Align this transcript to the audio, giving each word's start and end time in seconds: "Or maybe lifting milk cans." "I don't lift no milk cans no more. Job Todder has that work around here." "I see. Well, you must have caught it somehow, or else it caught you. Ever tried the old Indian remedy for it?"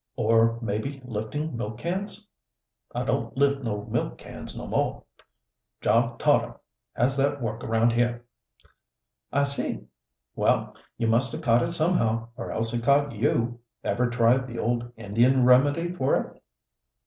"Or 0.15 0.59
maybe 0.61 0.99
lifting 1.05 1.55
milk 1.55 1.77
cans." 1.77 2.25
"I 2.95 3.03
don't 3.03 3.37
lift 3.37 3.61
no 3.61 3.85
milk 3.85 4.17
cans 4.17 4.57
no 4.57 4.65
more. 4.65 5.03
Job 5.79 6.17
Todder 6.17 6.59
has 6.95 7.15
that 7.17 7.39
work 7.39 7.63
around 7.63 7.93
here." 7.93 8.25
"I 9.31 9.43
see. 9.43 9.83
Well, 10.35 10.75
you 10.97 11.05
must 11.05 11.31
have 11.33 11.41
caught 11.43 11.61
it 11.61 11.71
somehow, 11.73 12.29
or 12.35 12.51
else 12.51 12.73
it 12.73 12.81
caught 12.81 13.11
you. 13.11 13.59
Ever 13.83 14.09
tried 14.09 14.47
the 14.47 14.57
old 14.57 14.91
Indian 14.97 15.45
remedy 15.45 15.93
for 15.93 16.15
it?" 16.15 16.41